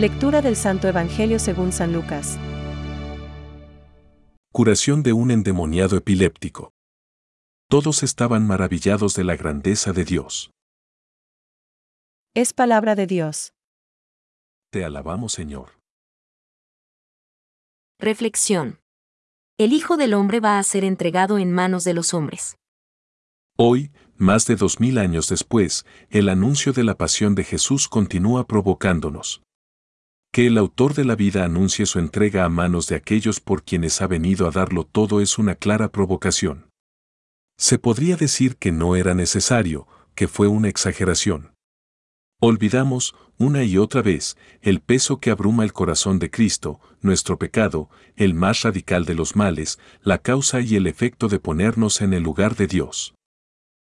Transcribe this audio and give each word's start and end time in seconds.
Lectura 0.00 0.40
del 0.40 0.56
Santo 0.56 0.88
Evangelio 0.88 1.38
según 1.38 1.72
San 1.72 1.92
Lucas. 1.92 2.38
Curación 4.50 5.02
de 5.02 5.12
un 5.12 5.30
endemoniado 5.30 5.98
epiléptico. 5.98 6.72
Todos 7.68 8.02
estaban 8.02 8.46
maravillados 8.46 9.12
de 9.12 9.24
la 9.24 9.36
grandeza 9.36 9.92
de 9.92 10.06
Dios. 10.06 10.52
Es 12.34 12.54
palabra 12.54 12.94
de 12.94 13.06
Dios. 13.06 13.52
Te 14.70 14.86
alabamos, 14.86 15.34
Señor. 15.34 15.78
Reflexión. 17.98 18.80
El 19.58 19.74
Hijo 19.74 19.98
del 19.98 20.14
Hombre 20.14 20.40
va 20.40 20.58
a 20.58 20.62
ser 20.62 20.82
entregado 20.82 21.36
en 21.36 21.52
manos 21.52 21.84
de 21.84 21.92
los 21.92 22.14
hombres. 22.14 22.56
Hoy, 23.58 23.92
más 24.16 24.46
de 24.46 24.56
dos 24.56 24.80
mil 24.80 24.96
años 24.96 25.28
después, 25.28 25.84
el 26.08 26.30
anuncio 26.30 26.72
de 26.72 26.84
la 26.84 26.96
pasión 26.96 27.34
de 27.34 27.44
Jesús 27.44 27.86
continúa 27.86 28.46
provocándonos. 28.46 29.42
Que 30.32 30.46
el 30.46 30.58
autor 30.58 30.94
de 30.94 31.04
la 31.04 31.16
vida 31.16 31.44
anuncie 31.44 31.86
su 31.86 31.98
entrega 31.98 32.44
a 32.44 32.48
manos 32.48 32.86
de 32.86 32.94
aquellos 32.94 33.40
por 33.40 33.64
quienes 33.64 34.00
ha 34.00 34.06
venido 34.06 34.46
a 34.46 34.52
darlo 34.52 34.84
todo 34.84 35.20
es 35.20 35.38
una 35.38 35.56
clara 35.56 35.90
provocación. 35.90 36.70
Se 37.58 37.78
podría 37.78 38.16
decir 38.16 38.56
que 38.56 38.70
no 38.70 38.94
era 38.94 39.14
necesario, 39.14 39.88
que 40.14 40.28
fue 40.28 40.46
una 40.46 40.68
exageración. 40.68 41.52
Olvidamos, 42.40 43.16
una 43.38 43.64
y 43.64 43.76
otra 43.76 44.02
vez, 44.02 44.36
el 44.62 44.80
peso 44.80 45.18
que 45.18 45.30
abruma 45.30 45.64
el 45.64 45.72
corazón 45.72 46.20
de 46.20 46.30
Cristo, 46.30 46.78
nuestro 47.00 47.36
pecado, 47.36 47.90
el 48.14 48.32
más 48.32 48.62
radical 48.62 49.04
de 49.04 49.14
los 49.14 49.34
males, 49.34 49.80
la 50.00 50.18
causa 50.18 50.60
y 50.60 50.76
el 50.76 50.86
efecto 50.86 51.26
de 51.26 51.40
ponernos 51.40 52.00
en 52.02 52.14
el 52.14 52.22
lugar 52.22 52.54
de 52.54 52.68
Dios. 52.68 53.14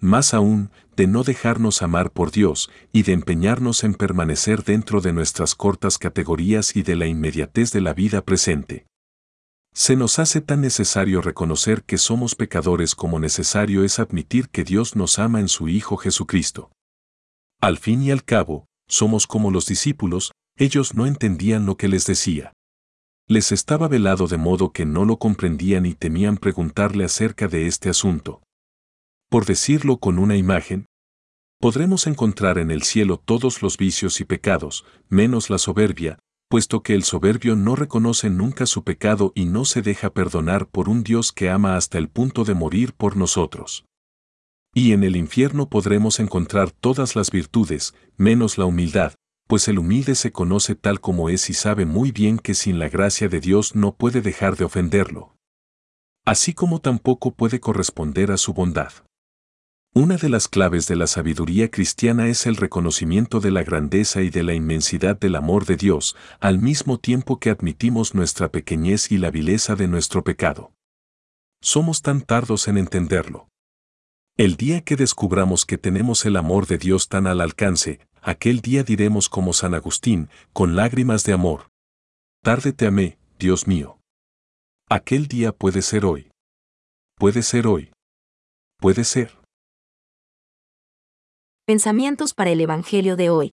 Más 0.00 0.32
aún, 0.32 0.70
de 0.96 1.06
no 1.06 1.24
dejarnos 1.24 1.82
amar 1.82 2.12
por 2.12 2.30
Dios 2.30 2.70
y 2.92 3.02
de 3.02 3.12
empeñarnos 3.12 3.82
en 3.82 3.94
permanecer 3.94 4.62
dentro 4.62 5.00
de 5.00 5.12
nuestras 5.12 5.54
cortas 5.54 5.98
categorías 5.98 6.76
y 6.76 6.82
de 6.82 6.94
la 6.94 7.06
inmediatez 7.06 7.72
de 7.72 7.80
la 7.80 7.94
vida 7.94 8.22
presente. 8.22 8.86
Se 9.74 9.96
nos 9.96 10.18
hace 10.18 10.40
tan 10.40 10.60
necesario 10.60 11.20
reconocer 11.20 11.82
que 11.84 11.98
somos 11.98 12.34
pecadores 12.34 12.94
como 12.94 13.18
necesario 13.18 13.84
es 13.84 13.98
admitir 13.98 14.48
que 14.48 14.64
Dios 14.64 14.96
nos 14.96 15.18
ama 15.18 15.40
en 15.40 15.48
su 15.48 15.68
Hijo 15.68 15.96
Jesucristo. 15.96 16.70
Al 17.60 17.78
fin 17.78 18.02
y 18.02 18.10
al 18.10 18.24
cabo, 18.24 18.66
somos 18.88 19.26
como 19.26 19.50
los 19.50 19.66
discípulos, 19.66 20.32
ellos 20.56 20.94
no 20.94 21.06
entendían 21.06 21.66
lo 21.66 21.76
que 21.76 21.88
les 21.88 22.06
decía. 22.06 22.52
Les 23.28 23.52
estaba 23.52 23.88
velado 23.88 24.26
de 24.26 24.38
modo 24.38 24.72
que 24.72 24.86
no 24.86 25.04
lo 25.04 25.18
comprendían 25.18 25.86
y 25.86 25.94
temían 25.94 26.38
preguntarle 26.38 27.04
acerca 27.04 27.46
de 27.46 27.66
este 27.66 27.90
asunto. 27.90 28.42
Por 29.30 29.44
decirlo 29.44 29.98
con 29.98 30.18
una 30.18 30.36
imagen, 30.36 30.86
podremos 31.60 32.06
encontrar 32.06 32.56
en 32.56 32.70
el 32.70 32.82
cielo 32.82 33.18
todos 33.18 33.60
los 33.60 33.76
vicios 33.76 34.20
y 34.22 34.24
pecados, 34.24 34.86
menos 35.10 35.50
la 35.50 35.58
soberbia, 35.58 36.18
puesto 36.48 36.82
que 36.82 36.94
el 36.94 37.02
soberbio 37.02 37.54
no 37.54 37.76
reconoce 37.76 38.30
nunca 38.30 38.64
su 38.64 38.84
pecado 38.84 39.32
y 39.34 39.44
no 39.44 39.66
se 39.66 39.82
deja 39.82 40.14
perdonar 40.14 40.66
por 40.66 40.88
un 40.88 41.02
Dios 41.02 41.32
que 41.32 41.50
ama 41.50 41.76
hasta 41.76 41.98
el 41.98 42.08
punto 42.08 42.44
de 42.44 42.54
morir 42.54 42.94
por 42.94 43.18
nosotros. 43.18 43.84
Y 44.74 44.92
en 44.92 45.04
el 45.04 45.14
infierno 45.14 45.68
podremos 45.68 46.20
encontrar 46.20 46.70
todas 46.70 47.14
las 47.14 47.30
virtudes, 47.30 47.94
menos 48.16 48.56
la 48.56 48.64
humildad, 48.64 49.12
pues 49.46 49.68
el 49.68 49.78
humilde 49.78 50.14
se 50.14 50.32
conoce 50.32 50.74
tal 50.74 51.02
como 51.02 51.28
es 51.28 51.50
y 51.50 51.54
sabe 51.54 51.84
muy 51.84 52.12
bien 52.12 52.38
que 52.38 52.54
sin 52.54 52.78
la 52.78 52.88
gracia 52.88 53.28
de 53.28 53.40
Dios 53.40 53.74
no 53.74 53.94
puede 53.94 54.22
dejar 54.22 54.56
de 54.56 54.64
ofenderlo. 54.64 55.34
Así 56.24 56.54
como 56.54 56.80
tampoco 56.80 57.34
puede 57.34 57.60
corresponder 57.60 58.30
a 58.30 58.38
su 58.38 58.54
bondad. 58.54 58.92
Una 59.94 60.16
de 60.16 60.28
las 60.28 60.48
claves 60.48 60.86
de 60.86 60.96
la 60.96 61.06
sabiduría 61.06 61.70
cristiana 61.70 62.28
es 62.28 62.46
el 62.46 62.56
reconocimiento 62.56 63.40
de 63.40 63.50
la 63.50 63.62
grandeza 63.62 64.22
y 64.22 64.30
de 64.30 64.42
la 64.42 64.54
inmensidad 64.54 65.18
del 65.18 65.34
amor 65.34 65.64
de 65.64 65.76
Dios, 65.76 66.14
al 66.40 66.58
mismo 66.58 66.98
tiempo 66.98 67.40
que 67.40 67.50
admitimos 67.50 68.14
nuestra 68.14 68.50
pequeñez 68.50 69.10
y 69.10 69.18
la 69.18 69.30
vileza 69.30 69.74
de 69.76 69.88
nuestro 69.88 70.22
pecado. 70.22 70.72
Somos 71.60 72.02
tan 72.02 72.20
tardos 72.20 72.68
en 72.68 72.78
entenderlo. 72.78 73.48
El 74.36 74.56
día 74.56 74.82
que 74.82 74.94
descubramos 74.94 75.64
que 75.64 75.78
tenemos 75.78 76.24
el 76.26 76.36
amor 76.36 76.66
de 76.66 76.78
Dios 76.78 77.08
tan 77.08 77.26
al 77.26 77.40
alcance, 77.40 77.98
aquel 78.22 78.60
día 78.60 78.84
diremos 78.84 79.28
como 79.28 79.52
San 79.52 79.74
Agustín, 79.74 80.28
con 80.52 80.76
lágrimas 80.76 81.24
de 81.24 81.32
amor. 81.32 81.70
Tarde 82.44 82.72
te 82.72 82.86
amé, 82.86 83.18
Dios 83.38 83.66
mío. 83.66 83.98
Aquel 84.88 85.26
día 85.26 85.50
puede 85.50 85.82
ser 85.82 86.04
hoy. 86.04 86.30
Puede 87.16 87.42
ser 87.42 87.66
hoy. 87.66 87.90
Puede 88.78 89.02
ser. 89.02 89.37
Pensamientos 91.68 92.32
para 92.32 92.48
el 92.48 92.62
Evangelio 92.62 93.14
de 93.14 93.28
hoy. 93.28 93.52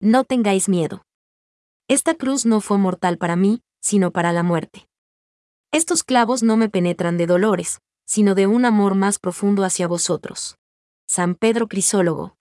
No 0.00 0.24
tengáis 0.24 0.68
miedo. 0.68 1.00
Esta 1.88 2.14
cruz 2.14 2.44
no 2.44 2.60
fue 2.60 2.76
mortal 2.76 3.16
para 3.16 3.36
mí, 3.36 3.62
sino 3.80 4.10
para 4.10 4.34
la 4.34 4.42
muerte. 4.42 4.86
Estos 5.72 6.04
clavos 6.04 6.42
no 6.42 6.58
me 6.58 6.68
penetran 6.68 7.16
de 7.16 7.26
dolores, 7.26 7.78
sino 8.04 8.34
de 8.34 8.46
un 8.46 8.66
amor 8.66 8.96
más 8.96 9.18
profundo 9.18 9.64
hacia 9.64 9.88
vosotros. 9.88 10.56
San 11.06 11.36
Pedro 11.36 11.68
Crisólogo. 11.68 12.36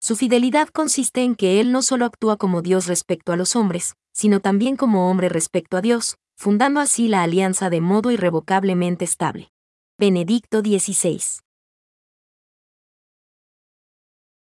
Su 0.00 0.16
fidelidad 0.16 0.66
consiste 0.70 1.22
en 1.22 1.36
que 1.36 1.60
Él 1.60 1.70
no 1.70 1.82
solo 1.82 2.06
actúa 2.06 2.38
como 2.38 2.60
Dios 2.60 2.88
respecto 2.88 3.32
a 3.32 3.36
los 3.36 3.54
hombres, 3.54 3.94
sino 4.12 4.40
también 4.40 4.76
como 4.76 5.08
hombre 5.08 5.28
respecto 5.28 5.76
a 5.76 5.80
Dios, 5.80 6.16
fundando 6.36 6.80
así 6.80 7.06
la 7.06 7.22
alianza 7.22 7.70
de 7.70 7.80
modo 7.80 8.10
irrevocablemente 8.10 9.04
estable. 9.04 9.52
Benedicto 10.00 10.60
XVI. 10.60 11.20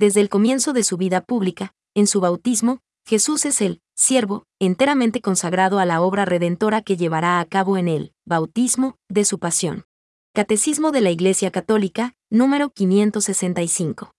Desde 0.00 0.20
el 0.20 0.28
comienzo 0.28 0.72
de 0.72 0.82
su 0.82 0.96
vida 0.96 1.20
pública, 1.20 1.76
en 1.94 2.08
su 2.08 2.20
bautismo, 2.20 2.80
Jesús 3.06 3.44
es 3.44 3.60
el 3.60 3.80
siervo, 3.94 4.48
enteramente 4.58 5.20
consagrado 5.20 5.78
a 5.78 5.84
la 5.86 6.00
obra 6.00 6.24
redentora 6.24 6.82
que 6.82 6.96
llevará 6.96 7.38
a 7.38 7.44
cabo 7.44 7.76
en 7.78 7.86
el 7.86 8.14
bautismo 8.26 8.98
de 9.08 9.24
su 9.24 9.38
pasión. 9.38 9.84
Catecismo 10.34 10.90
de 10.90 11.02
la 11.02 11.12
Iglesia 11.12 11.52
Católica, 11.52 12.16
número 12.30 12.70
565. 12.70 14.13